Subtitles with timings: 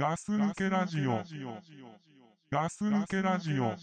[0.00, 1.22] ガス抜けラジオ。
[2.50, 3.74] ガス抜けラジオ。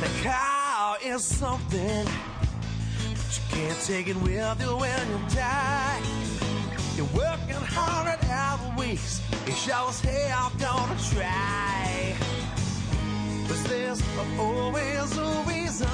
[0.00, 6.00] The car is something that you can't take it with you when you die.
[6.96, 9.22] You're working hard hour weeks.
[9.46, 11.79] You sure as hell gonna try.
[13.51, 14.01] But there's
[14.39, 15.87] always a reason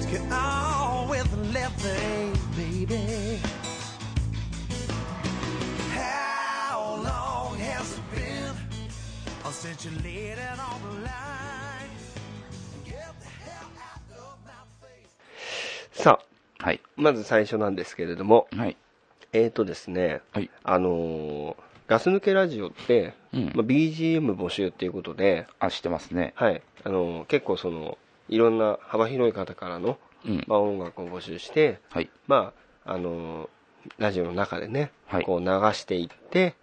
[0.00, 3.38] to get on with living, baby.
[5.94, 8.52] How long has it been
[9.52, 11.92] since you laid it on the line?
[12.84, 16.02] Get the hell out of my face.
[16.02, 16.18] さ
[16.58, 16.80] あ、はい。
[16.96, 18.76] まず最初なんですけれども、はい。
[19.32, 20.50] えーとですね、はい。
[20.64, 26.32] あのーガス抜けラジオって、うんまあ、BGM 募集っていうことで、あ、してますね。
[26.36, 30.44] はい、あのー結構その、いろんな幅広い方からの、うん。
[30.46, 32.10] まあ、音楽を募集して、はい。
[32.26, 32.52] ま
[32.84, 33.48] あ、あのー
[33.98, 36.54] ラジオの中でね、はいこう流していって、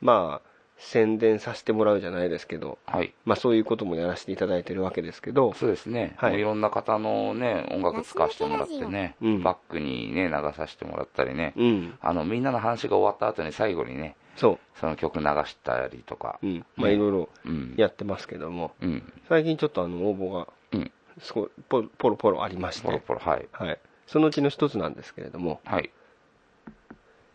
[0.00, 3.14] まあ、宣伝させてもらうじゃないですけど、はい。
[3.24, 6.14] まあそういうこともやらせていただいてるわけですけど、そうですね。
[6.16, 17.74] はいいろんな方のね、音楽使わせてもらってね、うんバックにね、流させてもらったりね、うん、あの、みんなの話が終わった後に最後にね、そその曲流したりとかう、う、ん、まあいろいろうん。
[17.76, 19.12] やってますけども、うん。
[19.28, 20.92] 最近ちょっとあの応募がうん。
[21.20, 23.48] すごいポロポロポロありまして、ポロポロ、はい。
[23.52, 25.90] はい、そのうちの一つなんですけれども、はい。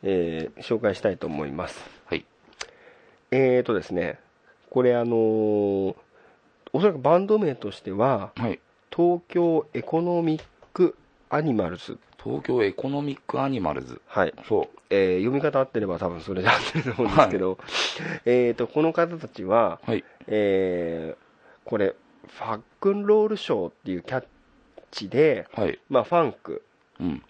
[0.04, 1.80] えー紹介したいと思います。
[2.06, 2.26] はい。
[3.32, 4.20] えーとですね、
[4.70, 5.96] これあのー
[6.72, 8.60] おそらくバンド名としては、はい。
[8.96, 10.96] 東京エコノミック
[11.30, 14.02] アニマルズ、東京エコノミックアニマルズ。
[14.08, 17.58] はいそえー読み方合ってれば多分それで合ってると思うんですけど、
[18.26, 19.92] えーとこの方たちは、う。
[19.92, 20.04] はい。
[20.28, 21.30] えー
[21.70, 21.94] これ、
[22.28, 24.24] ファックンロールショーっていうキャッ
[24.90, 25.80] チで、はい。
[25.88, 26.64] まあ、ファンク
[27.00, 27.24] うん。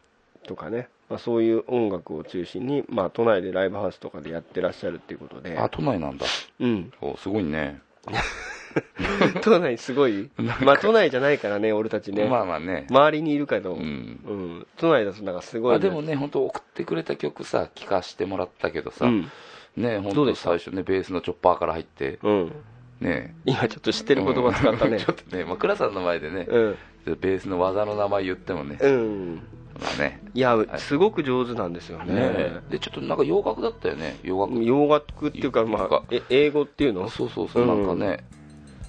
[0.47, 6.25] とかね、まあ、そういう音楽を中心に、まあ、都内でライブハウスとかでやってらっしゃるっていうことで、あ、都内なんだ。
[6.59, 7.81] うん、おすごいね。
[9.41, 12.88] 都内すごい、まあ、都内じゃないからね、俺たちね、まあまあね。
[12.90, 13.84] 周りにいるけど、ううん。
[13.84, 14.68] ん。
[14.78, 19.31] 都内だとなんかすごい、まあでもね、本当送ってくれた曲さ、聴かしてもらったけどさ、うん、
[19.78, 22.52] ね、本当最初ね、ベースのチョッパーから入って、うん、
[23.00, 24.91] ね、今ちょっと知ってる言葉使ったね。
[24.91, 25.00] うん。
[25.00, 26.75] ちょ、っとね、まあ、倉さんの前でね、うん、
[27.06, 29.41] ベースの技の名前言ってもね、うん、
[29.81, 32.13] まあね、いや、すごく上手なんですよね。
[32.13, 32.62] ね。
[32.69, 34.63] で、ちょっとなんか洋楽だったよね、洋楽。
[34.63, 37.09] 洋楽っていうか、まあ、え英語っていうの？
[37.09, 38.24] そうそうそう、うんなんかね、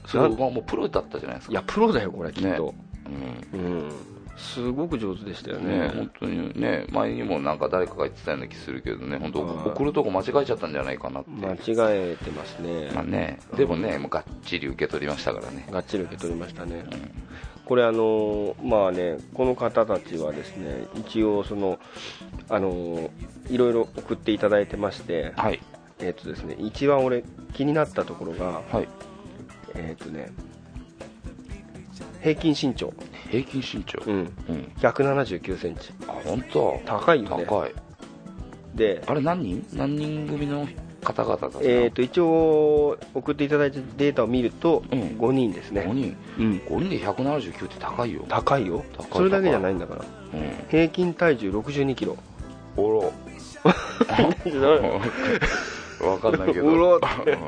[0.07, 1.53] そうまあもうプロだったじゃないですか。
[1.53, 2.75] いや、プロだよ、これ、きっと。
[3.53, 3.93] うんうん。
[4.41, 5.89] すごく上手でしたよね、ね。
[5.89, 11.31] 本当にね、前にもなんか誰かが言ってたような気するけどね、本当、はい送るとこ間違えちゃったんじゃないかなって。
[11.31, 11.57] 間違
[12.13, 12.91] えてますね。
[12.95, 15.67] まあね、でもね、もうがっちり受け取りましたからね。
[15.71, 16.85] がっちり受け取りましたね。
[17.67, 21.79] これあのまあね、この方たちはですね、一応その、
[22.49, 23.11] あの
[23.49, 25.61] いろいろ送っていただいてまして、はい、
[26.01, 27.23] えっ、とですね、一番俺
[27.53, 28.89] 気になったところが、はい。
[29.89, 30.31] えっ、とね、
[32.23, 32.93] 平均身長、
[33.31, 33.99] 平均身長？
[34.07, 34.73] うん、うん。
[34.79, 35.93] 179センチ。
[36.07, 36.81] あ、本当？
[36.85, 37.45] 高いよね。
[37.47, 37.73] 高い。
[38.75, 39.67] で、あれ何人？
[39.75, 40.67] 何人組の
[41.03, 41.65] 方々だったの？
[41.65, 46.17] えー、と一応送っていただいたデータを見るとうん5人ですね、5人。
[46.39, 48.25] うん、5人で179って高いよ。
[48.29, 50.09] 高いよ高いそれだけじゃないんだからうん。
[50.69, 52.17] 平均体重6 2キロ
[52.77, 53.13] おろ。
[56.03, 56.67] わかんないけど。
[56.73, 57.39] おろってう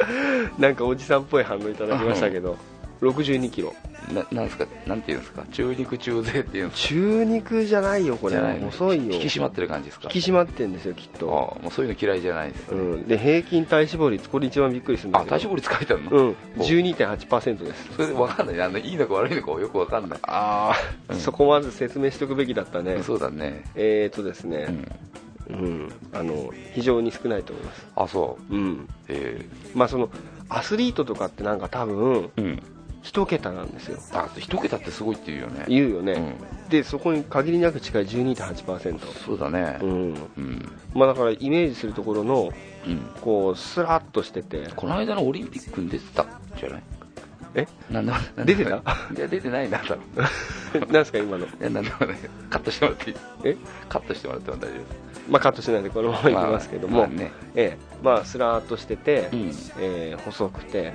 [0.58, 2.56] なんかおじさんっぽい反応いただきましたけど。
[3.00, 3.72] 6 2キロ。
[4.10, 6.88] んななんですか、なんていうんですか、中肉中背っていうんですか。
[6.88, 8.32] 中肉じゃないよこれ。
[8.32, 8.70] じゃないの？
[8.70, 9.14] 細いよ。
[9.14, 10.08] 引き締まってる感じですか？
[10.12, 12.82] 引き締まってんですよきっあと、もうそういうの嫌いじゃないですうね。
[12.96, 15.36] ん、で平均体脂肪率これ一番びっくりするんだあ、けど。
[15.38, 16.10] 体脂肪率書いてあるの？
[16.10, 16.36] うん。
[16.58, 17.88] 12.8%です。
[17.94, 18.60] それでわかんない。
[18.62, 20.18] あの、いいのか悪いのかよくわかんない。
[20.22, 20.72] あ
[21.08, 23.00] あ、そこまず説明しておくべきだったね。
[23.04, 23.62] そうだね。
[23.76, 24.88] えーとですうね、ん。
[25.50, 28.54] うん、あの非常に少ないと思いますあ、そう。
[28.54, 30.10] うんえまあその
[30.48, 32.62] アスリートとかってなんか多分えうん。
[33.00, 35.64] 一桁なんですよあ、一桁ってすごいって言うよね。
[35.68, 36.68] 言うよね、うん。
[36.68, 39.86] でそこに限りなく近い12.8%そうだねう。
[39.86, 40.72] んうん。
[40.94, 42.52] まあだからイメージするところの
[42.86, 42.98] うん。
[43.20, 46.26] こうスラッとしててこの間のオリンピックに出てたん
[46.58, 46.82] じゃない？
[47.58, 47.68] え？
[47.92, 48.76] なんだ出てた？
[49.16, 50.00] いや、出てないな、多分。
[50.80, 51.46] なんですか今の？
[51.46, 52.16] いや、なんでもない。
[52.50, 53.16] カットしてもらっていい？
[53.44, 53.56] え？
[53.88, 54.82] カットしてもらっても大丈夫です。
[55.28, 57.32] まあカットしないでこのままいきますけども、まあね。
[57.54, 59.52] ええまあスラーっとしてて、うん。
[59.80, 60.92] えー細くて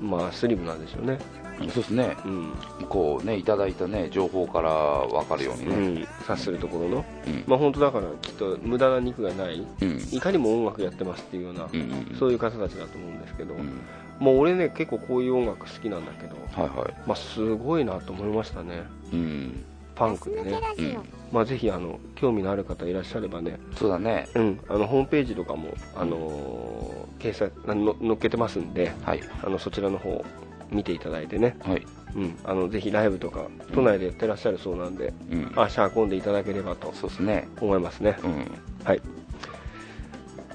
[0.00, 0.10] うん。
[0.10, 1.18] まあスリムなんでしょうね
[1.58, 2.16] そうですね。
[2.24, 2.52] うん、
[2.88, 4.70] こうね、いただいたね、情報から
[5.08, 6.00] 分かるようにうね。
[6.02, 7.42] ん、察するところのうん。
[7.48, 10.00] まあ本当だからきっと無駄な肉がないうん。
[10.12, 11.80] いかにも音楽やってますっていうような、うん。
[11.80, 12.16] うん。
[12.16, 13.80] そういう方たちだと思うんですけど、うん。
[14.18, 16.94] もう俺ね結構こういう音楽好きなんだけど、はいはい。
[17.06, 18.82] まあ、すごいなと思いましたね。
[19.12, 19.64] うん。
[19.94, 20.98] パンクでね、うん。
[21.32, 24.28] まあ、ぜひあの興味のある方いらっしゃればね、そうだね。
[24.34, 29.20] うん、あのホームページとかも、あのー掲載載っけてますんではい。
[29.42, 30.24] あのそちらの方
[30.70, 31.86] 見ていただいてね、はい。
[32.14, 35.52] うん、あのぜひライブとか都内でやってらっしゃるそうなんで、うん。
[35.56, 37.48] 足運んでいただければとそうですね。
[37.60, 38.46] 思いますね、うん。
[38.84, 39.02] はい、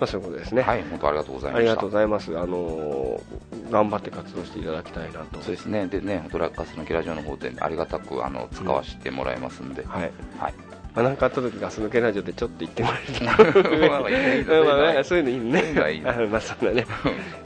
[0.04, 1.72] まあ、そういうことですね、はい本当ありがとうございました。
[1.72, 5.88] ありがとうございます、あのー頑張って活動していただきたいなと、そうですね。
[5.88, 10.12] でね本当ラッカスのキラジオの方でありがたくあの使わせてもらいますんで、はい。
[10.38, 10.54] はい。
[10.94, 14.52] まあ、なんかあった時ガス抜けラジオでちょっと言ってもらえると
[14.94, 15.64] まあ そういうのいいね。
[15.92, 16.02] いいい。
[16.04, 16.86] ね あまあそんなね。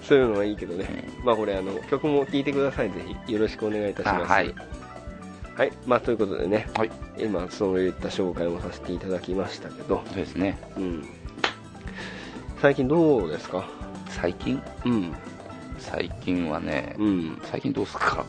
[0.02, 2.90] そういうのはいいけどね、まあこれあの曲も聴いてください。
[2.90, 2.96] ぜ
[3.28, 4.32] ひよろしくお願いいたします。
[4.32, 4.56] あはい。
[5.56, 5.72] はい。
[5.86, 6.68] まあということでね。
[6.76, 6.92] はい。
[7.18, 10.58] 今そういった紹介もさせていただきましたけど、そうですね。
[10.78, 11.08] うん、
[12.62, 13.68] 最近どうですか？
[14.10, 14.62] 最近？
[14.86, 15.14] うん。
[15.78, 17.42] 最近はね、うん。
[17.44, 18.26] 最近どうすか？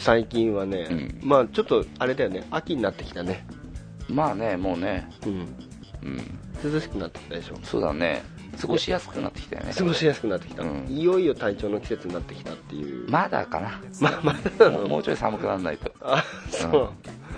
[0.00, 1.20] 最近はね、うん。
[1.22, 2.44] まあちょっとあれだよね。
[2.50, 3.46] 秋になってきたね。
[4.08, 5.08] まあねもうね。
[5.26, 5.56] うん。
[6.02, 6.06] う
[6.68, 6.72] ん。
[6.72, 7.56] 涼しくなってきたでしょ。
[7.62, 8.22] そうだね
[8.60, 9.72] 過ごしやすくなってきたよね。
[9.72, 10.86] 過ごしやすくなってきた、うん。
[10.88, 13.10] いよいよ体調の季節になってきたっていう。
[13.10, 13.80] まだかな？
[14.00, 14.88] まあまだなの？
[14.88, 15.90] もうちょい寒くならないと。
[16.00, 16.88] あそう、うん。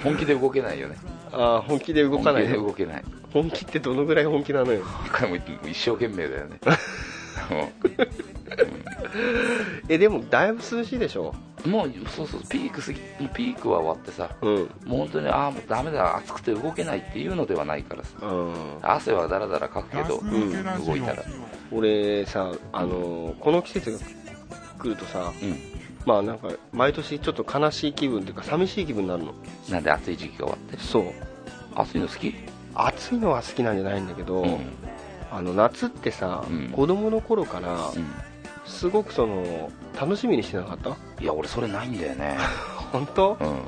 [0.02, 0.96] 本気で動けないよね。
[1.32, 3.04] あ本気で動かない本気での動けない。
[3.32, 4.82] 本気ってどのぐらい本気なのよ？
[5.64, 6.60] 一生懸命だよね。
[9.88, 11.34] えでもだいぶ涼しいでしょ？
[11.34, 14.54] うんもうそうそうピーク過ぎもうピークは終わってさうん。
[14.84, 18.10] もう本当にああもうダメだ暑くて動けないっていうのではないからさ。
[18.22, 18.54] うん。
[18.82, 20.86] 汗はだらだらかくけど、ガス抜けラジオ。
[20.86, 21.22] 動いたら。
[21.72, 23.98] 俺さあのこの季節が
[24.78, 25.58] 来るとさうん。
[26.04, 29.34] まあなんか毎年ちょっと悲しい気分っていうか寂しい気分になるの。
[29.70, 30.78] なんで暑い時期が終わって？
[30.78, 31.04] そう。
[31.74, 32.34] 暑いの好き？
[32.74, 34.58] 暑いのは好きなんじゃないんだけど、うん。
[35.32, 36.70] あの夏ってさ、うん。
[36.70, 38.06] 子供の頃からうん。
[38.64, 40.90] すごくその楽しみにしてなかった？
[41.22, 42.37] いや俺それないんだよね。
[42.93, 43.37] 本当？
[43.40, 43.60] うん。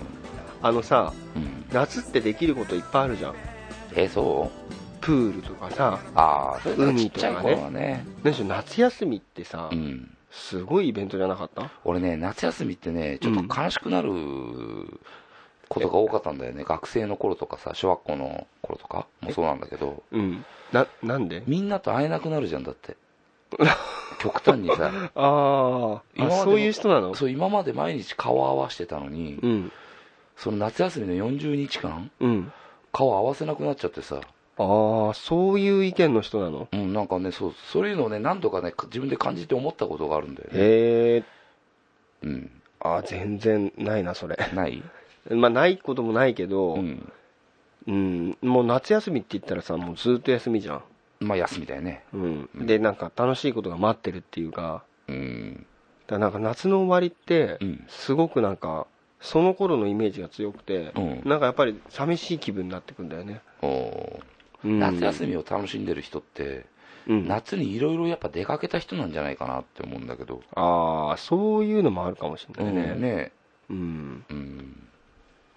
[0.62, 1.64] あのさうん。
[1.72, 3.34] 夏ってできることいっぱいあるじゃん。
[3.94, 4.74] えーそう？
[5.00, 7.70] プールとかさああそれからち海とかね。
[7.70, 8.04] ね。
[8.46, 10.14] 夏休みってさ、うん。
[10.30, 11.70] すごいイベントじゃなかった？
[11.84, 14.10] 俺ね夏休みってねちょっと悲しくなる
[15.68, 20.02] ことが多かったんだよね、学生の頃とかさ小学校の頃とかもそうなんだけど。
[20.12, 20.44] うん。
[20.72, 21.42] ななんで？
[21.46, 22.96] みんなと会えなくなるじゃんだって
[24.20, 27.14] 極端にさ ああそういう人なの？
[27.14, 29.72] そう今まで毎日顔合わせてたのに、うん。
[30.36, 32.52] その夏休みの40日間うん。
[32.92, 34.20] 顔合わせなくなっちゃってさ。
[34.60, 36.68] ああそういう意見の人なの？
[36.72, 40.58] うんなんかねそうそういうのをね何度かね自分で感じて思ったことがあるんだよね。
[40.58, 41.24] へえ
[42.22, 42.50] うん。
[42.80, 44.36] あー全然ないなそれ。
[44.54, 44.82] ない？
[45.30, 47.10] まあないこともないけど、ううん
[48.30, 50.82] んもう夏休みって言ったらさもうずっと休みじゃん、
[51.20, 52.04] まあ休みだよね。
[52.12, 54.84] うん、でなんか楽しいことが待ってるっていうか。
[55.08, 55.66] うん。
[56.06, 57.84] だなんか夏の終わりってうん。
[57.88, 58.86] すごくなんか
[59.20, 61.22] その頃のイメージが強くて、うん。
[61.24, 63.40] なんかやっぱり寂しい気分になってくんだよね、
[64.62, 64.78] うん。
[64.78, 66.66] 夏休みを楽しんでる人って、
[67.08, 73.32] うん、夏にいろいろやっぱ出かけた人なんじゃないかなって思うんだけど、ああそういうのもあるかもしれないね,、ね。
[73.70, 74.88] うん、うん、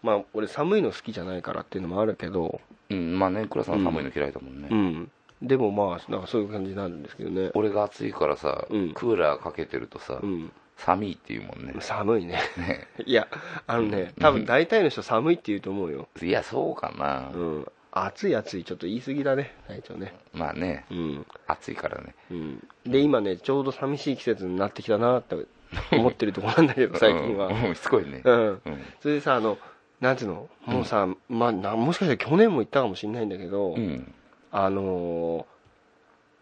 [0.01, 5.11] まあ俺寒いの好きじゃないからっていうのもあるけど、うん、まあね倉さん寒いの嫌いだもんね、うん、
[5.41, 8.93] でもまあなんかそういう感じになるんですけどね、俺が暑いからさ、うん。
[8.93, 11.73] クーラーかけてるとさ、うん、寒いっていうもんね。
[11.79, 12.39] 寒いね。
[12.57, 12.87] ね。
[13.05, 13.27] いや
[13.65, 20.13] あのね多分大体の人寒いって言うと思うよ、いやそうかな、うん、暑い暑いちょっと言い過ぎだね隊長ね。
[20.33, 20.85] まあね。
[20.91, 22.13] うん、暑いからね。
[22.29, 25.35] うん、で今ねちょうど寂しい季節になってきたなって
[25.91, 27.47] 思ってるところなんだけど最近は。
[27.47, 27.65] うん。
[27.65, 27.75] うん。
[27.75, 28.21] しつこいね。
[28.23, 28.35] うん。
[28.47, 28.61] うん。
[29.01, 29.57] それでさあの
[29.99, 30.49] なんていうの？
[30.65, 34.13] もうさ、まあなもしかしたら去年も言ったかもしれないんだけど、うん
[34.51, 35.45] あのー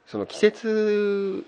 [0.07, 1.45] その季節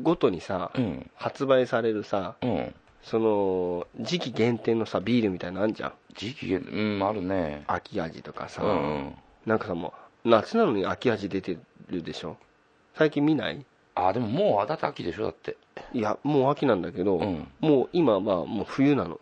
[0.00, 1.10] ごとにさ、うん。
[1.14, 2.74] 発売されるさうん。
[3.02, 5.92] その時期限定のさビールみたいなのあんじゃん。
[6.16, 7.64] 時期限うんあるね。
[7.66, 8.74] 秋味とかさ、うんう
[9.08, 9.14] ん。
[9.44, 9.92] なんかさも
[10.24, 11.58] う夏なのに秋味出て
[11.90, 12.38] るでしょ？
[12.94, 13.62] 最近見ない？
[13.94, 15.58] あでももうあだって秋でしょだって。
[15.92, 17.46] いやもう秋なんだけど、うん。
[17.60, 19.20] もう今はもう冬なの。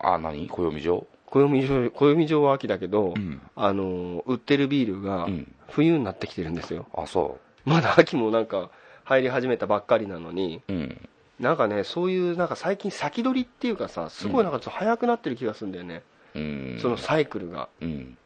[0.00, 0.48] あ何？
[0.48, 3.40] 暦状暦上暦上は秋だけど、うん。
[3.56, 5.52] あのー売ってるビールがうん。
[5.68, 6.86] 冬になってきてるんですよ。
[6.94, 8.70] あそまだ秋もなんか
[9.04, 11.08] 入り始めたばっかりなのにううん。
[11.40, 16.02] なんかねそういうなんか最近先取りっていうかさすごいなんかちょっと早くなってる気がするんだよね、
[16.34, 16.78] うん。
[16.82, 17.68] そのサイクルが。
[17.80, 18.18] うん。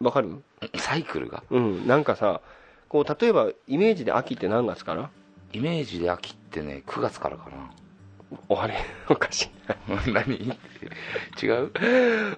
[0.00, 0.42] わかる？
[0.76, 1.42] サイクルが？
[1.50, 1.86] うん。
[1.86, 2.40] なんかさ
[2.88, 5.10] こう例えばイメージで秋って何月から？
[5.52, 7.50] イメージで秋ってね9月からか
[8.48, 8.74] おあれ
[9.08, 9.50] おかしい。
[10.12, 10.36] な 何？
[11.42, 11.70] 違う？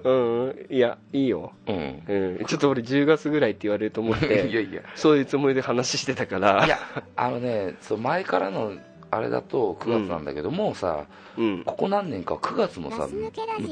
[0.05, 0.67] なうん。
[0.71, 2.03] いやいいよ、うん。
[2.07, 4.83] うん、ちょっと俺10月ぐらいって言われると思っ いやていや。
[4.95, 6.65] そういうつもりで話してたから。
[6.65, 6.79] いや
[7.17, 8.73] あのねそう前からの
[9.17, 11.05] あれだと9月なんだけど、もうさ
[11.37, 11.65] うん。
[11.65, 13.09] ここ何年か9月もさ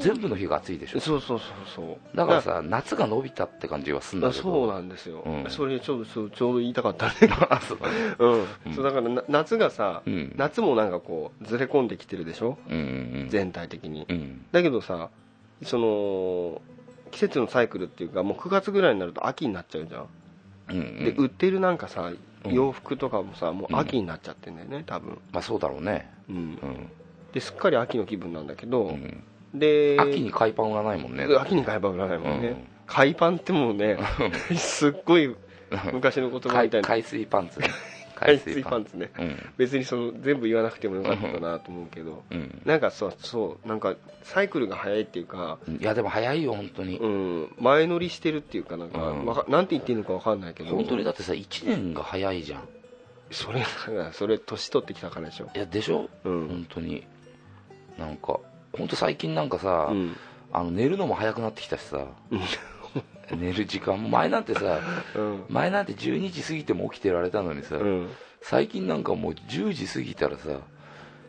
[0.02, 1.00] 全部の日が暑いでしょ。
[1.00, 1.82] そうそうそうそ
[2.12, 2.16] う。
[2.16, 4.42] だからさ夏が伸びたって感じはすんだけど。
[4.42, 5.50] そうなんですよ、うん。
[5.50, 7.14] それちょうどそうちょうど言いたかったね
[8.18, 8.74] うん、うん。
[8.74, 10.34] そうだからな夏がさ、うん。
[10.36, 12.58] 夏もなんかこうずれ込んできてるでしょ？
[12.68, 12.80] うんう
[13.24, 14.44] ん全体的に、うん。
[14.52, 15.08] だけどさ
[15.62, 16.60] その
[17.10, 20.06] 季節のサイクルっていうかもう9月ぐらいになると秋になっちゃうじゃん、
[20.70, 21.04] うんうん。
[21.04, 22.18] で売ってるなんかさうん
[22.50, 26.10] 洋服とかもさもう秋になっちゃってんだよね多分、まあそうだろうね。
[26.28, 26.36] うん。
[26.36, 26.90] うん。
[27.32, 29.24] ですっかり秋の気分なんだけど、うん。
[29.54, 31.26] で秋に海パン売らないもんね。
[31.38, 32.68] 秋に海パン売らないもんね、うん。
[32.86, 33.98] 海パンってもうね
[34.56, 35.34] すっごい
[35.92, 36.88] 昔の言葉みたいな。
[36.88, 37.70] 海海水パンツね
[38.24, 38.84] 海水パン。
[38.84, 39.10] ツね。
[39.18, 39.52] うん。
[39.56, 42.62] 別にその全部言わなくてもよかったなと思うけど、うん。
[42.64, 46.98] なんかそうそうなんかサイクルが早いっていうか、いやでも早いよ本当に。
[46.98, 49.26] うん、前乗りしてるっていうかなんか、うん。
[49.26, 50.74] なんて言っていいのか分かんないけど。
[50.74, 52.68] 本当にだってさ1年が早いじゃん。
[53.30, 53.64] それ
[54.12, 55.50] それ年取ってきたからでしょ。
[55.54, 56.08] いやでしょ？
[56.24, 57.04] うん、本当に。
[57.98, 58.40] なんか
[58.72, 60.16] 本当最近なんかさ、うん。
[60.54, 62.08] あの寝るのも早くなってきたしさ
[63.36, 64.80] 寝る時間も前なんてさ
[65.16, 65.44] うん。
[65.48, 68.08] 前なんて12時過ぎても起きてられたのにさ、うん。
[68.40, 70.60] 最近なんかもう10時過ぎたらさ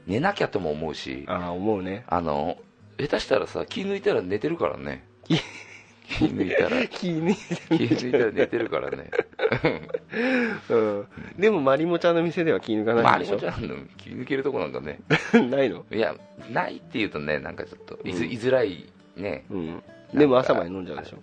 [0.07, 2.03] 寝なきゃとも思うしああ思うね。
[2.07, 2.57] あの
[2.99, 5.05] 下手したらさ気抜いたら寝てるからね。
[6.05, 6.85] 気抜いたら。
[6.89, 9.09] 気抜いたら寝てるからね。
[10.69, 11.07] うん。
[11.37, 13.37] でもまりもちゃんの店では気抜かまないんでしょ？
[13.37, 14.99] ありもちゃんの気抜けるとこなんかね。
[15.49, 15.85] ないの？
[15.91, 16.15] いや
[16.51, 18.31] ないっていうとねなんかちょっといずうん。
[18.31, 19.45] 居づらいね。
[19.49, 19.83] うん。
[20.13, 21.17] でも朝まで飲んじゃうでしょ？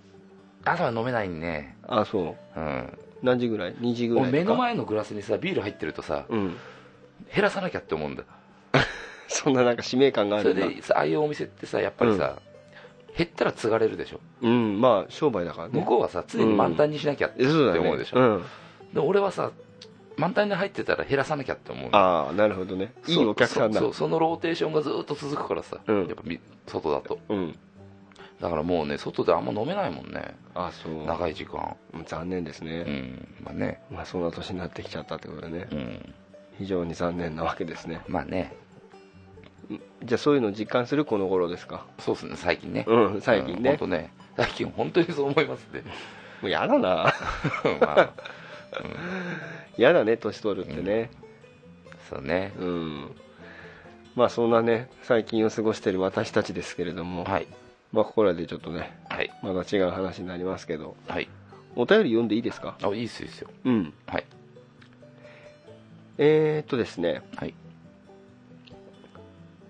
[0.65, 2.61] 朝は飲めないねあそう。
[2.61, 2.99] うん。
[3.23, 6.57] 何時ぐらい？2時ぐらい目の前のグラスにさビール入ってるとさうん。
[7.35, 8.25] 減らさなきゃって思うんだ。
[9.29, 10.75] そんななんか使命感があそれるんだ。
[10.77, 12.37] でさああいうお店ってさやっぱりさ、
[13.17, 14.21] 減ったら継がれるでしょ？
[14.43, 15.81] うんまあ商売だからね。
[15.81, 18.45] 向こうはさ常に満タンにしなきゃって思うでしょ、うん。
[18.93, 19.51] で俺はさ
[20.17, 21.97] 満タンに入ってたら減らさなきゃって思うの。
[21.97, 22.93] ああなるほどね。
[23.07, 23.81] いいお客さんだ。
[23.81, 26.07] そうそうそのローテーションがずっと続くからさ、うん。
[26.07, 27.19] やっぱみ外だと。
[27.29, 27.59] うん
[28.41, 30.35] だからもうね外であんま飲めないもんね。
[30.55, 31.05] あそう。
[31.05, 31.77] 長い時間。
[31.93, 33.81] うん残念ですうね、んまあね。
[33.91, 35.69] まあそんな年になってきちゃったってことでね。
[35.71, 36.15] うん。
[36.59, 38.01] 非常に残念なわけですね。
[38.09, 38.55] まあね。
[40.03, 41.85] じゃあそういうのを実感するこの頃ですか？
[41.99, 42.85] そうっすね最近ね。
[42.89, 43.71] うん最近ね。
[43.71, 44.13] 本当ね。
[44.37, 45.83] 最近本当にそう思いますね。
[46.41, 47.13] もうやだな。
[47.81, 48.11] まあ。
[49.77, 51.11] やだね年取るってね。
[52.09, 52.53] そうね。
[52.59, 53.17] うん、
[54.17, 57.47] まあそんなね最近を過ごしてる私たちですけれども、はい
[57.93, 59.31] まあここらでちょっとねはい。
[59.43, 60.97] また違う話になりますけど。
[61.09, 61.29] はい。
[61.77, 62.77] お便り読んでいいですか？
[62.83, 63.51] あいいっすいいっすよ。
[63.65, 63.93] うん。
[64.07, 64.27] はい。
[66.19, 67.23] えー、っとですね。
[67.37, 67.55] はい。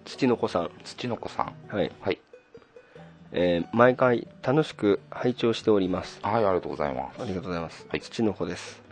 [0.05, 0.71] 土の子さん。
[0.85, 1.55] 土の子さん。
[1.69, 2.19] はい、はい。
[3.33, 6.19] えー毎回楽しく拝聴しております。
[6.23, 7.23] はいありがとうございます。
[7.23, 8.01] ありがとうございます、はい。
[8.01, 8.83] 土の子です。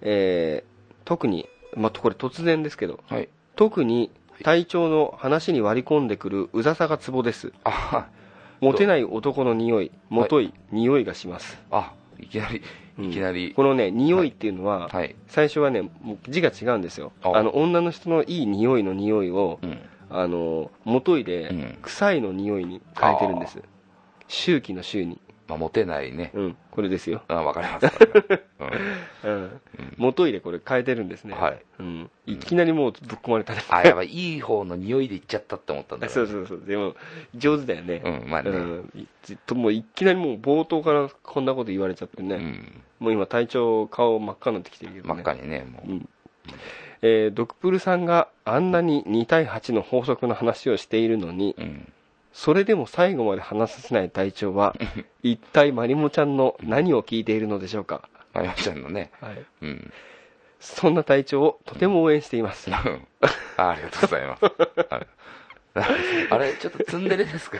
[0.00, 0.72] えー
[1.04, 3.00] 特にまあこれ突然ですけど。
[3.08, 3.28] はい。
[3.56, 4.10] 特に
[4.44, 7.52] 体調の話に割り込んでくるうざさがツボです。
[7.64, 8.08] あ
[8.62, 11.58] モテない男の匂いもとい、匂いがします。
[11.72, 12.62] あいきなり
[12.96, 13.10] うん。
[13.10, 13.52] いきなり。
[13.54, 15.16] このね匂いっていうのは、はい。
[15.26, 15.90] 最初はね
[16.28, 17.12] 字が違うんですよ。
[17.22, 17.32] あ。
[17.34, 19.78] あの女の人のいい匂いの匂いを、うん。
[20.10, 21.78] あの元いで、うん。
[21.82, 23.60] 臭いの匂いに変えてるんです。
[24.28, 25.20] 周期の周に
[25.52, 26.30] まあモテないね。
[26.34, 26.56] うん。
[26.70, 27.86] これですよ、あわかります。
[29.24, 29.60] うん。
[29.98, 31.34] 元いでこれ変えてるんですね。
[31.34, 33.62] はい、うん、いきなりもうぶっ込まれたね。
[33.68, 36.08] あやばいいい方の匂いでいっちゃったって思ったんだ。
[36.10, 36.62] そうそうそう。
[36.66, 36.96] でも
[37.34, 38.02] 上手だよね。
[38.04, 38.50] うんまあね。
[38.50, 38.90] うん。
[38.94, 42.82] いずっともういきなりもう冒頭からこんなこと言われちゃってね、うん。
[43.00, 45.90] もう今体調顔真っ赤になってきてるけど、ね、真っ赤にねもう。
[45.90, 46.08] うん。
[47.02, 51.92] えードクプルさんがあんなに2対8の法則の話をしているのにうん
[52.32, 54.74] それでも最後まで話させない隊長は
[55.22, 59.10] 一体マリモちゃんの何を聞いているのでしょうか、まゆみちゃんのね。
[59.20, 59.92] はい、うん。
[60.60, 62.70] そんな隊長をとても応援しています。
[62.72, 64.44] あありがとうございます。
[64.44, 65.06] はい。
[66.30, 67.58] あれちょっとツンデレですか？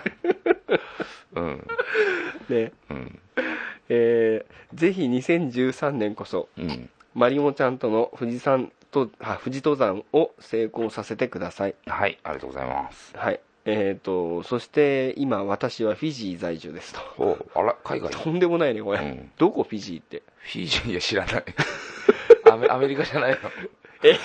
[1.34, 1.66] うん。
[2.48, 2.72] ね。
[2.90, 3.18] うん。
[3.88, 6.88] えーぜひ2013年こそうん。
[7.14, 11.74] マリモちゃんとの富士山とあ富士登山を成功させてください。
[11.86, 13.14] はいありがとうございます。
[13.16, 17.00] はいえー、とそして今私はフィジー在住ですと。
[17.18, 19.30] おあら海外とんでもないねこれ、うん。
[19.38, 20.22] どこフィジーって？
[20.38, 21.44] フィジーいや知らない。
[22.50, 23.36] アメアメリカじゃないの？
[24.02, 24.18] え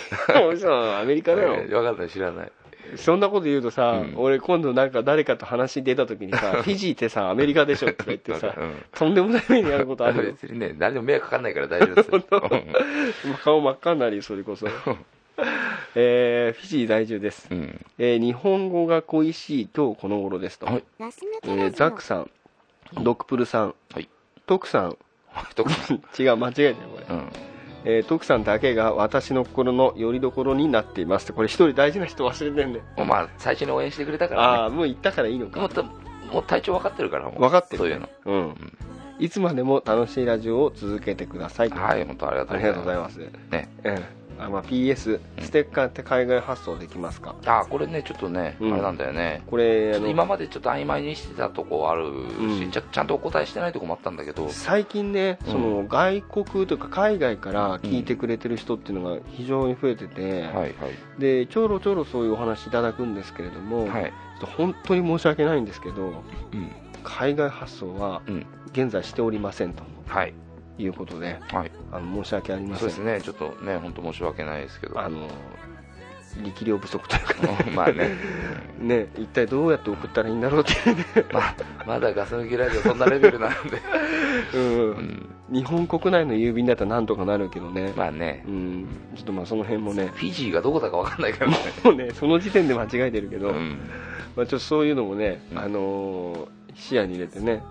[0.51, 1.55] 嘘アメリカだよ。
[1.67, 2.51] 分かんない知らない。
[2.95, 4.13] そんなこと言うとさ、うん。
[4.17, 10.31] 俺今度なんか誰かと話出た時にさ フィジーってさアメリカでしょとか言ってさ、うんとんでもない目にあることあるよ。
[10.31, 12.23] 別にね誰でも迷惑かかんないから大丈夫ですよ。
[13.43, 14.67] 顔真っ赤になりそれこそ
[15.95, 17.85] えーフィジー在住です、うん。
[17.97, 20.83] えー日本語が恋しい今日この頃ですと、はい。
[20.99, 22.31] えーザックさん。
[23.03, 23.75] ドクプルさん。
[23.93, 24.09] はい。
[24.45, 24.97] トクさん。
[26.19, 27.29] 違う間違えたよこれ、うん。
[27.85, 34.47] えー徳さんだけが私の心の拠り所になっていますこれ一人大事な人忘れてんねもうまあ最初に応援してくれたからね。
[34.47, 35.59] ああもう言ったからいいのか。
[35.59, 37.39] もうたもう体調分かってるからもう。
[37.39, 37.77] 分かってる。
[37.77, 38.09] そういうの。
[38.25, 38.73] うん。
[39.19, 41.69] いつまでも楽しいラジオを続けてください。
[41.69, 43.17] はい本当ありがとうありがとうございます。
[43.17, 43.29] ね。
[43.51, 48.73] ええあまあ、PS ステッカーって海外発送できますか、あこれねちょっとね、うん。
[48.73, 49.41] あれなんだよね。
[49.47, 52.71] これ今までちょっと曖昧にしてたとこあるし、うん。
[52.71, 54.49] ちゃちゃんとお答えしてないとこもあったんだけど。
[54.49, 55.51] 最近ね、うん。
[55.51, 60.73] その外国というか海外から聞いてくれてる人っていうのが非常に増えてて、はいはい。
[61.19, 64.13] でちょろちょろそういうお話いただくんですけれども、はい。
[64.57, 66.71] 本当に申し訳ないんですけどうん。
[67.03, 68.45] 海外発送はうん。
[68.73, 69.83] 現在しておりませんと。
[70.07, 70.33] はい
[70.77, 71.71] いうことではい。
[71.91, 72.79] あの申し訳ありません。
[72.79, 73.21] そうですね。
[73.21, 74.99] ちょっとね本当申し訳ないですけど。
[74.99, 75.27] あの
[76.43, 77.63] 力量不足というか。
[77.63, 78.15] ね まあね。
[78.79, 81.55] ね一体どうやって送ったらいいんだろうっていうね、 まあ
[81.85, 83.57] まだガス抜きラジオそんなレベルなんで、
[84.53, 84.91] うん。
[84.91, 88.43] うん、日本国内の郵便だったらなんとかなるけどね、まあね。
[88.47, 90.11] うん、ちょっとまあその辺もね。
[90.13, 91.51] フィジーがどこだか分かんないから。
[91.51, 93.79] ねもうねその時点で間違えてるけど、うん。
[94.35, 95.59] まあ、ちょっとそういうのもね、うん。
[95.59, 97.63] あのー視野に入れてね、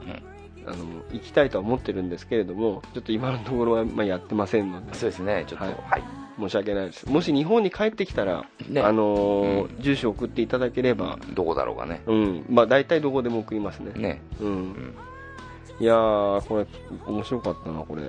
[0.66, 0.76] あの
[1.12, 4.94] 行きたいとは思ってるんですけれどもちょっと今のところはまあやってませんので。
[4.94, 6.00] そうですねちょっとははい。
[6.00, 6.04] い、
[6.40, 7.08] 申し訳ないです。
[7.08, 8.80] もし日本に帰ってきたら、ね。
[8.80, 9.82] あのーうん。
[9.82, 12.02] 住所送っていただければ、どこだろうがね。
[12.06, 12.44] うん。
[12.50, 13.92] まあ、大体どこでも送りますね。
[13.94, 14.20] ね。
[14.40, 14.49] うん。
[14.49, 14.94] うん。
[15.78, 16.66] いやーこれ
[17.06, 18.02] 面白かったなこれ。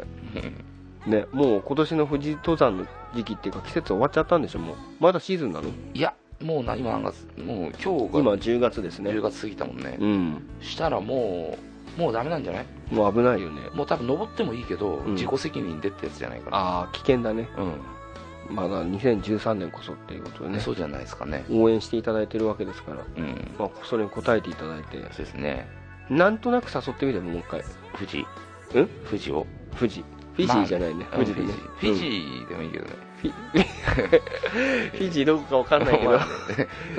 [1.05, 2.85] ねもう今年の富士登山の
[3.15, 4.75] 時期っていうか季節終わっちゃったんでしょもう。
[4.99, 5.69] まだシーズンなの？
[5.93, 9.11] いやもうな今何月もう今日今が10月ですね。
[9.11, 10.47] 10月過ぎたもんね、うん。
[10.61, 11.57] したらもう
[11.97, 12.65] もうダメなんじゃない？
[12.91, 13.61] もう危ないよね。
[13.73, 15.13] もう多分登ってもいいけど、うん。
[15.15, 17.49] 自己責任でってやつじゃないかなああ危険だね。
[18.49, 20.59] うん、まだ2013年こそっていうことでね。
[20.59, 21.43] そうじゃないですかね。
[21.51, 23.51] 応援していただいてるわけですから、うん。
[23.57, 24.97] まあ、それに応えていただいて。
[25.11, 25.67] そうですね。
[26.09, 27.61] なんとなく誘ってみてももう一回。
[27.95, 28.25] 富士
[28.75, 29.45] うん富士を。
[29.77, 30.03] 富士
[30.35, 31.47] フィジーじゃないね、まあ富士でね。
[31.79, 33.31] フィジーでもいいけどね、フィ
[34.91, 36.11] フィジーどこかわかんないけど。
[36.11, 36.19] ま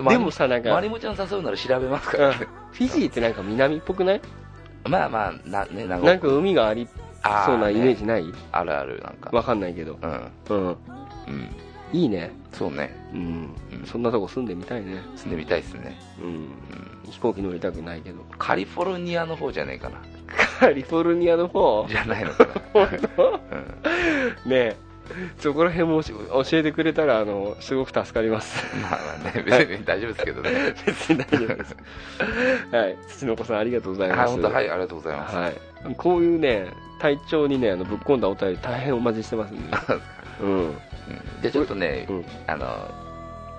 [0.06, 0.70] あでもさなんか。
[0.72, 4.20] マリモちゃん誘うなら調べますかうんらね、フィジーってなんか南っぽくない？
[4.88, 6.88] まあまあなねなんなんか海があり
[7.22, 8.32] あそうなイメージねない？
[8.52, 9.30] あるあるなんか。
[9.32, 9.98] わかんないけど。
[10.00, 10.30] うん。
[10.50, 10.66] うん。
[10.68, 10.76] うん。
[11.92, 12.30] いいね。
[12.52, 12.94] そうね。
[13.12, 13.20] うん。
[13.72, 13.86] うん。
[13.86, 15.02] そんなとこ住んでみたいね。
[15.16, 16.28] 住んでみたいですね、うん。
[16.28, 18.24] うん、飛行機乗りたくないけど。
[18.38, 19.98] カリフォルニアの方じゃねえかな。
[20.60, 21.86] カリフォルニアの方？
[21.88, 22.54] じゃないのかな、
[24.46, 24.76] ねえ
[25.38, 28.64] そこら辺もし教えてくれたらあのすごく助かります。
[28.82, 30.74] まあまあね別に大丈夫ですけどね。
[30.86, 31.76] 別に大丈夫です。
[32.72, 32.96] はい。
[33.08, 35.54] 土の子さんありがとうございはいます本当はいありがとうございます、はい。
[35.96, 36.66] こういうね
[37.00, 39.76] 体調にねあのぶっ込んだお便り大変お待ちしてますんで。
[40.42, 40.50] うん。
[40.50, 40.74] うん。
[41.42, 42.24] じゃあちょっとね、うん。
[42.46, 42.66] あの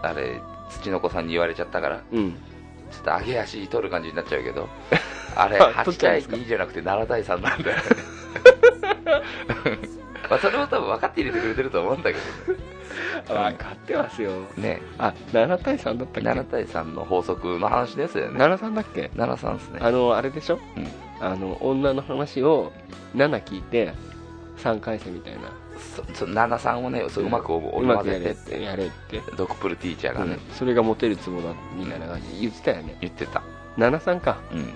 [0.01, 2.31] あれ土の子さんに言われちゃったからうん。
[2.91, 4.67] ちょっと上げ足取る感じになっちゃうけど
[5.35, 6.35] あれあ取っ8ちゃうんですか？
[6.35, 7.83] 対2じゃなくて7対3なんだよね
[10.29, 12.17] まあそれも多分分かって入れてくれてると思うんだけ
[13.27, 14.31] 分かってますよ。
[14.31, 14.69] どね。
[14.75, 18.43] ねあ7対3だったっけ？7対3の法則の話ですよね。
[18.43, 19.79] 73だっけ？73ですね。
[19.81, 20.59] あのあれでしょ？
[20.77, 20.87] うん。
[21.21, 22.71] あの女の話を
[23.15, 23.93] 7聞いて
[24.57, 25.39] 3回戦みたいな。
[25.79, 28.51] そそ73をねそううまくう織りまくやれっ交ぜてって。
[28.59, 29.21] てやれって。
[29.37, 30.55] ドクプルティーチャーがね、うん。
[30.55, 32.97] それがモテるツボだみたいな感じで言ってたよね。
[33.01, 33.41] 言ってた。
[33.77, 34.37] 73か。
[34.51, 34.73] うん。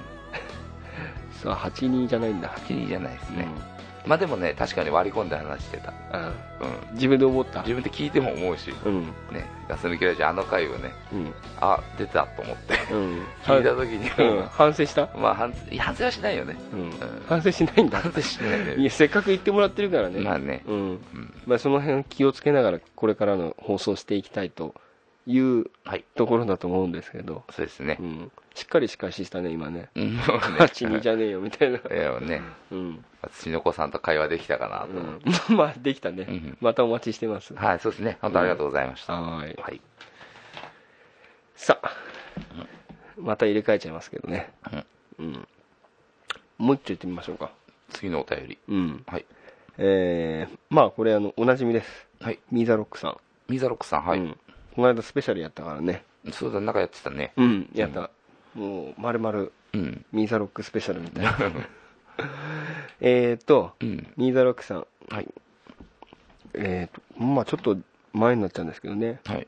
[1.42, 2.50] そう82じゃないんだ。
[2.50, 3.74] 82じゃないですね、うん
[4.06, 7.62] まあでもね確かに割り込んで話してた、あうん、自分で思った。
[7.62, 8.74] 自分で聞いても思うし。
[8.86, 9.06] うん。
[9.32, 9.50] ね。
[9.70, 11.34] ガス抜きラジオあの回をねうん。
[11.60, 12.74] あ出たと思って。
[12.94, 13.22] うん。
[13.44, 14.10] 聞いた時に。
[14.30, 14.36] うん。
[14.42, 15.04] も反省した？
[15.04, 16.56] う、まあ反省いや反省はしないよね。
[16.74, 16.92] うん。
[17.28, 18.00] 反省しないんだ。
[18.00, 18.84] 反省しないいね。
[18.84, 20.20] やせっかく言ってもらってるからね。
[20.20, 20.64] まあね。
[20.68, 21.34] うんうん。
[21.46, 24.76] まあその辺気をつけながらこれからの放送していきたいと
[25.26, 27.44] いうはいところだと思うんですけど。
[27.52, 27.98] そうですね。
[28.00, 28.32] うん。
[28.56, 29.90] しっかり仕返ししたね今ね。
[29.96, 30.16] うん。
[30.16, 31.78] もうね82じゃねえよみたいな。
[31.78, 32.42] いやね。
[32.72, 33.06] うん。
[33.32, 34.88] 土の子さんと会話できたかなと。
[35.50, 35.56] うん。
[35.58, 36.26] まあできたね。
[36.28, 36.58] うん。
[36.60, 37.54] またお待ちしてます。
[37.54, 38.18] はいそうですね。
[38.22, 39.58] 本当ありがとうございました、はい。
[39.62, 39.82] はい。
[41.56, 41.92] さあ。
[43.18, 44.52] また入れ替えちゃいますけどね。
[45.20, 45.48] うん。
[46.58, 47.52] もう一丁言ってみましょうか。
[47.90, 48.58] 次のお便り。
[48.68, 49.04] うん。
[49.08, 49.26] はい。
[49.78, 52.08] えーまあこれあのおなじみです。
[52.20, 52.40] はい。
[52.52, 53.18] ミーザロックさん。
[53.48, 54.38] ミザロックさんはい、うん
[54.76, 56.04] この間スペシャルやったからね。
[56.32, 57.34] そうだなんかやってたね。
[57.38, 58.10] うんやった。
[58.56, 60.06] もう丸々うん。
[60.12, 61.38] ミーザロックスペシャルみたいな。
[63.02, 64.14] えっとうん。
[64.18, 64.88] ミーザロックさん。
[65.10, 65.28] はい。
[66.54, 67.78] えーとまあちょっと
[68.14, 69.20] 前になっちゃうんですけどね。
[69.26, 69.48] はい。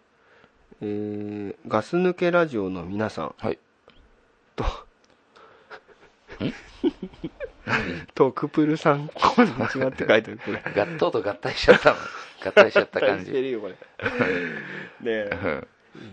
[0.81, 3.35] えーガス抜けラジオの皆さん。
[3.37, 3.59] はい。
[4.55, 4.65] と
[8.13, 10.61] とクプルさんこれ間違って書いてるこれ。
[10.75, 11.97] ガットと合体しちゃったの
[12.45, 13.73] 合体しちゃった感 してじるよこれ。
[15.01, 15.37] ねうん。
[15.43, 15.67] え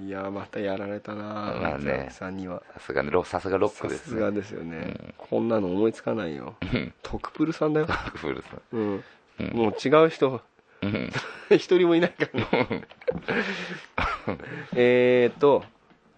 [0.07, 2.09] いやまたやられたなまあね。
[2.11, 2.62] さんには。
[2.75, 6.55] さすがねロさすがロックさですすがねですよね、こんなの思いつかないよ。
[6.61, 6.95] うん。
[7.03, 8.77] トクプルさんだよ、クプルさん。
[8.77, 9.05] うん、
[9.41, 9.47] うん。
[9.55, 10.41] もう違う人。
[10.83, 11.11] うん。
[11.51, 12.85] 一人もいないからね。
[14.75, 15.65] えーと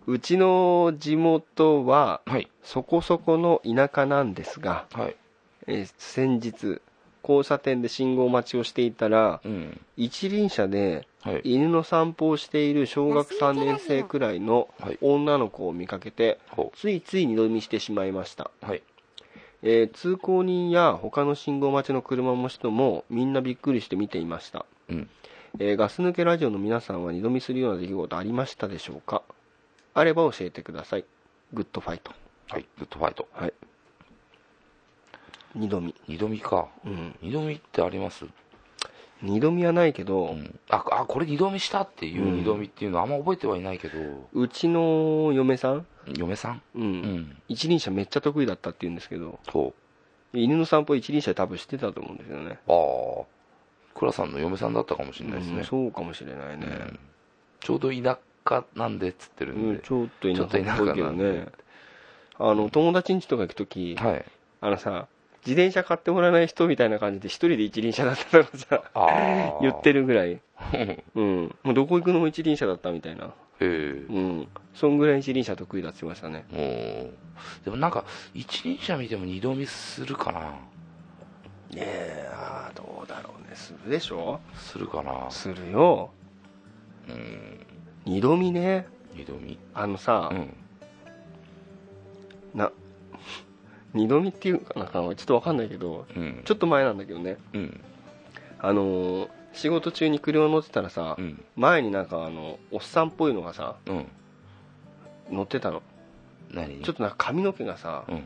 [0.07, 2.51] うちの地元ははい。
[2.62, 5.16] そこそこの田舎なんですが、はい
[5.66, 6.81] えー先日
[7.22, 9.81] 交差点で信号待ちをしていたらうん。
[9.96, 11.40] 一輪車ではい。
[11.44, 14.98] 犬の散歩をしている小学3年生くらいのはい。
[15.00, 18.83] 女の子を見かけてほついつい二度見してしまいました、うはい。
[19.62, 25.09] えー通行人や他の信号待ちの車の人もみんなびっくりして見ていました、うん。
[25.59, 29.22] えーガス抜けラジオの皆さんは二度見するような出来事ありましたでしょうか？
[29.94, 31.05] あれば教えてください。
[31.55, 32.12] グッドファイト。
[32.50, 32.66] はい。
[32.79, 33.27] グッドファイト。
[33.33, 33.55] はい
[35.55, 35.95] 二度見。
[36.09, 36.69] 二度見か。
[36.85, 37.14] うん。
[37.23, 38.27] 二度見ってあります？
[39.23, 40.59] 二度見はないけど、うん。
[40.69, 42.37] ああこれ二度見したっていううん。
[42.38, 43.99] 二度見っていうのはあんま覚えてはいないけど。
[44.33, 45.87] うちの嫁さん、
[46.17, 46.62] 嫁さん？
[46.75, 46.83] うん。
[46.83, 47.37] うん。
[47.49, 49.73] 一輪車めっちゃ得意だったって言うんですけどほ
[50.33, 52.59] 犬の散歩一輪車多分知ってたと思うんですよね。
[52.67, 53.25] うああ
[53.95, 55.59] 倉さんの嫁さんだったかもしれないですね。
[55.59, 56.99] うんそうかもしれないね、うん。
[57.61, 60.43] ちょうど田舎なんでっつってるうんんで、ちょっと田舎
[60.75, 61.47] っぽいけどね。
[62.40, 64.25] あの友達ん家とか行く時、はい。
[64.61, 65.07] あのさ
[65.46, 70.40] 自転車買ってもらわない人みたいな感じで一人で一輪車だったのがさ言ってるるぐらい。
[70.72, 71.54] へ うん。
[71.62, 73.33] もうどこ行くのも一輪車だったみたいな。
[73.61, 74.48] えうん。
[74.74, 76.44] そんぐらい一輪車得意だって言ってましたね。
[77.64, 78.04] でもなんか
[78.35, 80.40] 一輪車見ても二度見するかな。
[80.40, 83.54] ねえあーどうだろうね。
[83.57, 84.40] するでしょ？
[84.54, 85.30] するかな。
[85.30, 86.11] するよ。
[87.09, 87.66] うん。
[88.07, 88.87] 二度見ね。
[89.14, 89.59] 二度見。
[89.74, 90.57] あのさ、うん
[93.94, 96.42] 二度見っていうかなちょっとわかんないけどうん。
[96.44, 97.38] ちょっと前なんだけどね。
[97.52, 97.80] うん。
[98.59, 101.44] あのー仕事中に車乗ってたらさ、うん。
[101.54, 104.07] 前になんかあのおっさんっぽいのがさうん。
[105.30, 105.80] 乗ってたの。
[106.50, 106.83] 何？
[106.83, 108.24] ちょっとなんか髪の毛がさうん。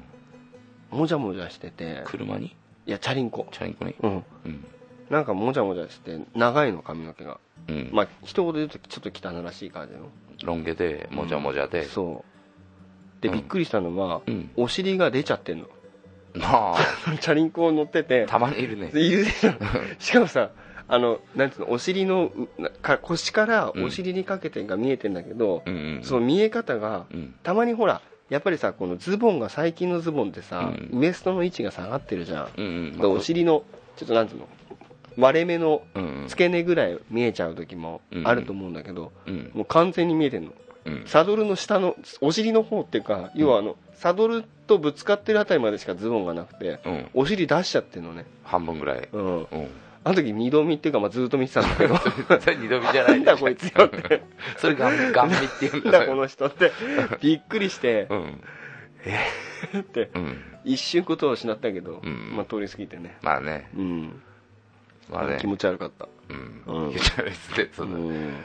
[0.98, 2.02] もじゃもじゃしてて。
[2.06, 2.56] 車に？
[2.86, 3.46] いやチャリンコ。
[3.52, 3.94] チャリンコに？
[4.02, 4.24] うん。
[4.46, 4.64] うん。
[5.10, 7.38] なんかもじゃもじゃして長いの髪の毛が。
[7.68, 7.90] うん。
[7.92, 10.08] まあ一言で言うとちょっと汚らしい感じの。
[10.44, 11.84] ロン毛でもじゃもじゃで。
[11.84, 12.37] そう
[13.20, 13.34] でうん。
[13.34, 14.50] びっくりしたのは、うん。
[14.56, 15.66] お尻が出ちゃってんの。
[16.34, 16.78] まあ。
[17.20, 18.26] チャリンコを乗ってて。
[18.26, 18.90] たまにいるね。
[18.94, 19.52] いるでしょ。
[19.98, 20.50] しかもさ
[20.90, 27.34] あのなんつうのお尻のうなか腰からお尻にかけてが見えてんだけど、うんうんその見え方がうん。
[27.42, 28.00] たまにほら
[28.30, 31.00] やっぱりさこのズボンが最近のズボンってさ、うん。
[31.00, 32.92] ウエストの位置が下がってるじゃん、うんうん。
[32.92, 33.64] だからお尻の
[33.96, 34.48] ちょっとなんつうの
[35.18, 36.28] 割れ目のうんうん。
[36.28, 39.50] 付け根ぐらい見えちゃう時もあると思うんだけど、うん。
[39.52, 40.50] もう完全に見えてんの。
[40.50, 40.67] うん
[41.06, 47.10] サドルの下のお尻の方っていうか要はあのサドルとぶつかってるあたりまでしかズボンがなくてうん。
[47.14, 48.26] お尻出しちゃってんのね。
[48.44, 49.08] 半分ぐらい。
[49.12, 49.36] うん。
[49.38, 49.68] うん。
[50.04, 51.94] あの時二度見っていうか、まあ、ずっと見てたんだけど。
[52.60, 54.22] 二度見じゃなないんだこいつよって。
[54.56, 56.70] それガンガン見って言うんだだこの人って
[57.20, 58.40] びっくりしてうん。
[59.80, 60.36] ってうん。
[60.64, 62.36] 一瞬ことを失ったけど、うん。
[62.36, 63.16] まあ、通り過ぎてね。
[63.22, 63.68] まあね。
[63.76, 64.22] うん、
[65.10, 65.38] まあね。
[65.40, 66.08] 気持ち悪かった。
[66.28, 66.86] うん。
[66.86, 66.90] うん。
[66.92, 68.44] 気持ち悪いですねそだうんん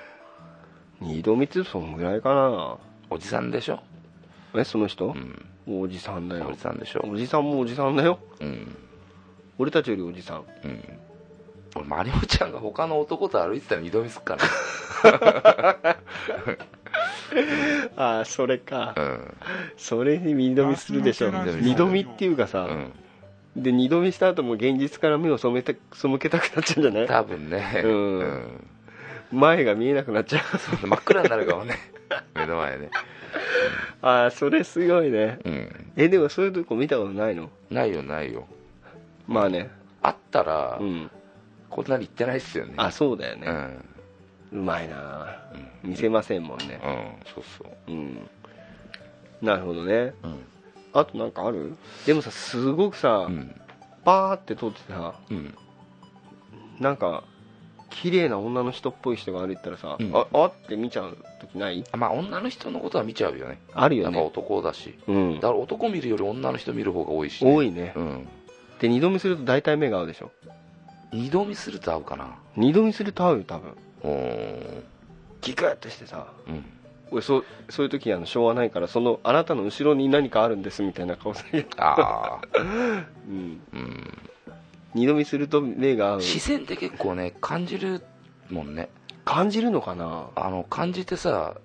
[1.02, 2.78] 二度見ってそんぐらいかな。
[3.10, 3.80] おじさんでしょ？
[4.56, 5.08] えその人？
[5.68, 5.82] う、ん。
[5.82, 6.48] おじさんだよ。
[6.50, 7.06] おじさんでしょ。
[7.08, 8.20] おじさんもおじさんだよ。
[8.40, 8.76] うん。
[9.58, 10.44] 俺たちよりおじさん。
[10.64, 10.84] うん。
[11.76, 15.98] 俺マリモちゃんが他の男と歩いてたら二度見すっから
[17.98, 18.94] ああそれか。
[18.96, 19.34] うん。
[19.78, 21.32] それに二度見するでしょ。
[21.32, 22.62] ガス抜けラジオ二度見っていうかさ、
[23.56, 23.64] うん。
[23.64, 27.08] で二度見した後も現実から目を背めて背けたくなっちゃうんじゃない？
[27.08, 27.82] 多分ね。
[27.84, 27.92] うん。
[28.20, 28.68] うん
[29.34, 30.44] 前が見えなくなっちゃう。
[30.88, 31.76] 真っ暗になるかもね。
[32.36, 32.90] 目の前ね
[34.02, 35.40] ああそれすごいね。
[35.44, 35.92] うん。
[35.96, 37.50] えでもそういうとこ見たことないの？
[37.72, 38.48] ないよないよ。
[39.28, 39.72] まあね。
[40.02, 41.10] あったらうん。
[41.70, 42.74] こんなに言ってないっすよね。
[42.78, 43.48] あそうだよね、
[44.52, 44.60] うん。
[44.60, 45.36] うまいな。
[45.82, 46.80] 見せませんもんね。
[46.84, 47.92] うんそうそう。
[47.92, 48.30] うん。
[49.42, 50.14] なるほどね。
[50.24, 50.46] うん。
[50.94, 51.76] あとなんかある？
[52.06, 53.60] でもさすごくさ、うん。
[54.06, 55.56] パーって撮ってさうん。
[56.80, 57.24] なんか
[58.02, 60.12] 綺麗な女の人っぽい人が歩いてたらさ、うん。
[60.16, 61.84] ああって見ちゃう時ない？
[61.94, 63.60] まあ女の人のことは見ちゃうよね。
[63.74, 64.20] あるよね。
[64.20, 64.98] 男だし。
[65.08, 65.36] うん。
[65.36, 67.54] だから男見るより女の人見る方が多いしね。
[67.54, 67.94] 多いね。
[67.96, 68.28] うん。
[68.80, 70.32] で二度見すると大体目が合うでしょ？
[71.14, 72.36] 二度見すると合うかな。
[72.58, 74.84] 二度見すると合うよ多分。
[75.42, 76.28] ギクッとしてさ。
[76.48, 76.66] うん。
[77.12, 84.20] 俺そうそういう時あのしょうがないからそのあなたの後ろに何かあるんですみたいな顔される、ああ うん、うん
[84.94, 86.22] 二度見すると目が合う。
[86.22, 88.04] 視線って結構ね感じる
[88.50, 88.90] もんね。
[89.26, 90.30] 感じるのかな？
[90.36, 91.56] あの感じてさ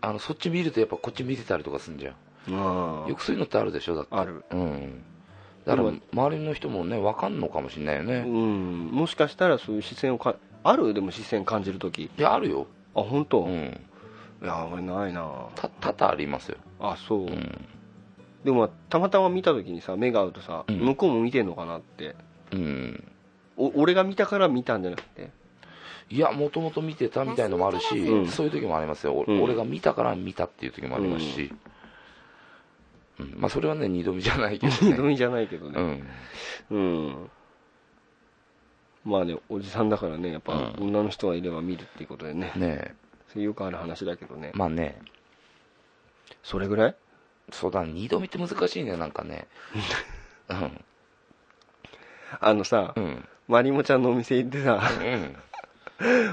[0.00, 2.14] あのそっち見るとやっぱこっち見てたりとかすんじゃん。
[2.48, 3.94] うんよくそういうのってあるでしょ？
[3.94, 4.14] だって。
[4.14, 4.44] ある。
[4.50, 5.02] うん。
[5.66, 8.86] だから周りの人もね分かんのかもしれないようねん。
[8.86, 10.94] もしかしたらそういう視線をかある？
[10.94, 12.04] でも視線感じる時。
[12.04, 12.66] いやあるよ。
[12.94, 13.80] あ本当、いうん
[14.42, 15.48] や俺ないな。
[15.54, 16.56] た多々ありますよ。
[16.80, 17.68] あそう、うん。
[18.42, 20.78] でもたまたま見た時にさ目が合うとさ、うん。
[20.78, 22.16] 向こうも見てんのかなって
[22.52, 23.12] うん。
[23.56, 25.30] お俺が見たから見たんじゃなくて？
[26.08, 28.28] いやもともと見てたみたいのもあるし、うん。
[28.28, 29.42] そういう時もありますよ、おうん。
[29.42, 31.52] 俺が見たから見たっていう時もありますし、
[33.20, 33.34] うん。
[33.38, 34.78] まあ、それはね二度見じゃないけどね。
[34.90, 36.02] 二度見じゃないけどね。
[36.70, 36.78] うん。
[36.78, 37.30] うん。
[39.04, 40.88] まあねおじさんだからねやっぱうん。
[40.88, 42.52] 女の人がいれば見るっていうことでね。
[42.56, 42.94] ね
[43.28, 44.50] それよくある話だけどね。
[44.54, 45.00] まあね。
[46.42, 46.94] それぐらい？
[47.52, 49.46] そうだ二度見って難しいねなんかね。
[50.50, 50.84] うん
[52.40, 55.36] あのさうんまりもちゃんのお店行ってさうん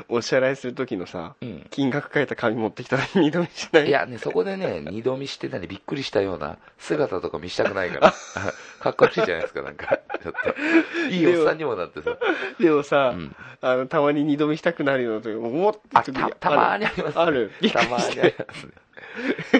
[0.07, 3.87] お支払いする時のさうん金額書いた紙持ってきたら二度見しない？
[3.87, 8.13] いやね、そこでね、二度見してたりびっくりしたような姿とか見したくないから。
[8.79, 9.99] かっこ悪いじゃないですか、なんか。
[10.23, 11.09] ちょっと。
[11.09, 12.17] いいおっさんにもなってさ。
[12.59, 16.03] でもさ、うんあのたまに二度見したくなるような時思った、
[16.39, 17.19] たまにあります。
[17.19, 18.71] あるたまにありてますね。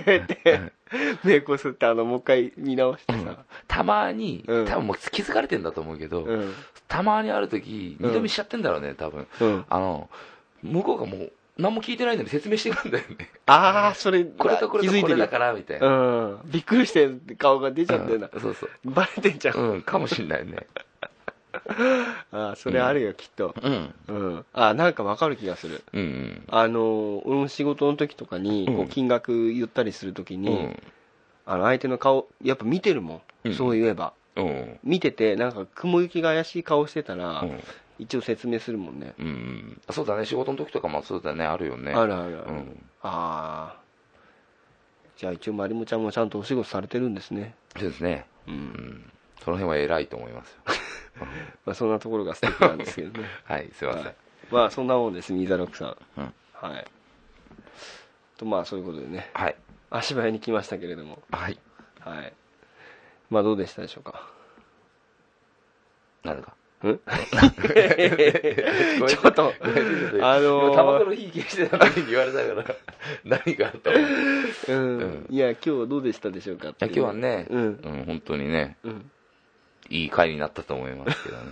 [0.06, 0.72] で
[1.24, 4.66] 目こすってあのもう一回見直してさ、たまに、うん。
[4.66, 6.54] 多分もう気づかれてんだと思うけど、うん。
[6.88, 9.28] たまにある時、二度見しちゃってんだろうね、多分。
[9.42, 10.10] うん、あの、
[10.64, 13.30] 向こうがもう、何も聞いてないのに説明してくるんだよね。
[13.48, 15.02] ああそれこれとこれ気づいてる。
[15.02, 15.88] よとこれだから、みたいな。
[15.88, 15.92] う
[16.34, 16.40] ん。
[16.46, 18.70] びっくりして顔が出ちゃってんだ、うんそうそう。
[18.86, 20.68] バレてんじゃん、うん、かもしんないね。
[22.32, 23.56] ああそれあるよ、きっと。
[23.62, 23.94] うん。
[24.08, 24.46] うん。
[24.54, 25.84] あなんかわかる気がする。
[25.94, 26.44] うんうん。
[26.48, 30.84] あの俺も仕事の時とかにこううん金額言ったりする時うに、ん。
[31.46, 33.54] あの相手の顔やっぱ見てるもん、うん。
[33.54, 34.14] そう言えば。
[34.36, 34.80] うん。
[34.84, 37.64] 見ててなんか雲行きが怪しい顔してたら、うん。
[38.00, 40.26] 一応説明するもんね、うん、そうだね。
[40.26, 41.46] 仕事の時とかもそうだね。
[41.46, 41.94] あるよね。
[41.94, 42.90] あるあるある、うん。
[43.02, 43.76] ああ
[45.18, 47.56] じゃあ一応まりもちゃんもちゃんとお仕事されてるんですね。
[47.76, 48.26] そうですね。
[48.48, 49.12] う、うんん。
[49.44, 50.58] その辺は偉いと思いますよ
[51.66, 53.28] まあ、そんなところが素敵なんですけどね。
[53.46, 54.16] はいすいません、はい。
[54.52, 56.34] まあそんなもんですミザロックさん、うん。
[56.54, 56.86] はい。
[58.38, 59.30] とまあそういうことでね。
[59.34, 59.56] はい。
[59.90, 61.22] 足早に来ましたけれども。
[61.32, 61.58] はい。
[62.00, 62.34] はい。
[63.30, 64.30] まあどうでしたでしょうか？
[66.24, 66.44] なんだ？
[66.44, 66.56] かん？
[66.88, 66.96] ちょ
[69.30, 69.54] っと
[70.22, 72.76] あのータバコの火消してた時に言われたから
[73.24, 73.98] 何があったの？
[73.98, 75.28] いうん、うん。
[75.30, 77.62] いや今日はどうでしたでしょうかってやいう今日はね、うん。
[77.62, 78.78] うん、本当にね。
[78.84, 79.12] うん
[79.90, 81.44] いい回になったと思いますけどね、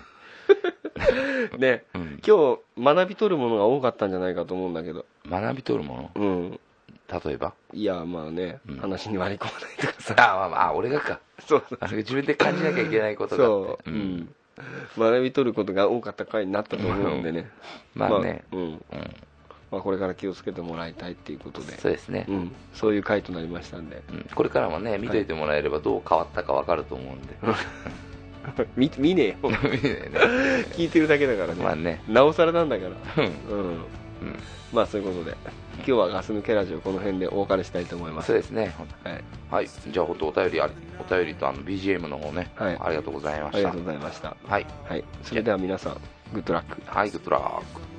[1.57, 1.83] ね。
[1.93, 2.59] うん、今日
[2.95, 5.05] 学び取るものが多かったんじゃないかと思うんだけど。
[5.29, 6.49] 学び取るもうん。
[6.51, 6.59] の
[7.25, 7.53] 例えば？
[7.73, 8.77] いやまあね、うん。
[8.77, 10.15] 話に割り込まないとかさ。
[10.17, 11.19] あまあまあ俺がか。
[11.45, 13.83] そうあ自分で感じなきゃいけないことがあって。
[13.85, 14.35] そう、うん。
[14.97, 17.49] 学び取ることが多かった回になったと思うんでね。
[17.93, 18.69] まあね、まあうん。
[18.69, 18.81] うん、
[19.71, 21.77] まあ、これから気をつけてもらいたいっていうことで。
[21.77, 24.01] そうですね、うん、そういう回となりましたんで。
[24.09, 24.27] うん。
[24.33, 27.35] これからもね見といてもらえればどう変わったか分かると思うんで、
[28.75, 29.35] 見見ねえよ。
[30.73, 32.01] 聞いてるだけだからね,、まあね。
[32.07, 33.23] なおさらなんだから。
[33.23, 33.31] うん。
[33.31, 33.79] うん。
[34.73, 35.37] まあそういうことで
[35.77, 38.27] 今日はガス抜けラジオこの辺でお別れしたいと思います。
[38.27, 38.73] そうですね。
[39.03, 39.67] はい、はい。
[39.67, 42.77] じゃあ本当お便りありお便りとあの BGM の方ね、はい。
[42.79, 43.57] ありがとうございました。
[43.57, 44.35] ありがとうございました。
[44.47, 44.65] はい。
[44.87, 45.03] はい。
[45.23, 45.97] それでは皆さん
[46.33, 47.94] グッドラックはいグッドラック